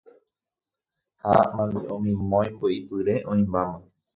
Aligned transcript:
ha 1.21 1.33
amandi'o 1.47 1.95
mimói 2.03 2.47
mbo'ipyre 2.55 3.13
oĩmbáma. 3.29 3.77